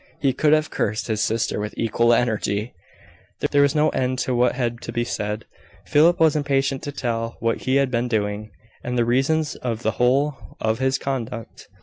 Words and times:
He 0.19 0.33
could 0.33 0.51
have 0.51 0.71
cursed 0.71 1.05
his 1.09 1.21
sister 1.21 1.59
with 1.59 1.75
equal 1.77 2.11
energy. 2.11 2.73
There 3.51 3.61
was 3.61 3.75
no 3.75 3.89
end 3.89 4.17
to 4.25 4.33
what 4.33 4.55
had 4.55 4.81
to 4.81 4.91
be 4.91 5.03
said. 5.03 5.45
Philip 5.85 6.19
was 6.19 6.35
impatient 6.35 6.81
to 6.81 6.91
tell 6.91 7.37
what 7.39 7.65
he 7.67 7.75
had 7.75 7.91
been 7.91 8.07
doing, 8.07 8.49
and 8.83 8.97
the 8.97 9.05
reasons 9.05 9.53
of 9.57 9.83
the 9.83 9.91
whole 10.01 10.57
of 10.59 10.79
his 10.79 10.97
conduct. 10.97 11.67